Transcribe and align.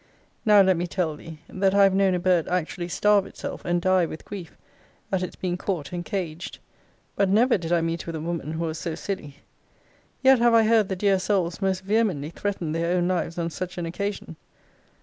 Now 0.45 0.63
let 0.63 0.77
me 0.77 0.87
tell 0.87 1.15
thee, 1.15 1.41
that 1.47 1.75
I 1.75 1.83
have 1.83 1.93
known 1.93 2.15
a 2.15 2.19
bird 2.19 2.47
actually 2.47 2.87
starve 2.87 3.27
itself, 3.27 3.63
and 3.63 3.79
die 3.79 4.07
with 4.07 4.25
grief, 4.25 4.57
at 5.11 5.21
its 5.21 5.35
being 5.35 5.57
caught 5.57 5.91
and 5.93 6.03
caged. 6.03 6.57
But 7.15 7.29
never 7.29 7.55
did 7.55 7.71
I 7.71 7.81
meet 7.81 8.07
with 8.07 8.15
a 8.15 8.19
woman 8.19 8.53
who 8.53 8.65
was 8.65 8.79
so 8.79 8.95
silly. 8.95 9.35
Yet 10.23 10.39
have 10.39 10.55
I 10.55 10.63
heard 10.63 10.89
the 10.89 10.95
dear 10.95 11.19
souls 11.19 11.61
most 11.61 11.83
vehemently 11.83 12.31
threaten 12.31 12.71
their 12.71 12.97
own 12.97 13.07
lives 13.07 13.37
on 13.37 13.51
such 13.51 13.77
an 13.77 13.85
occasion. 13.85 14.37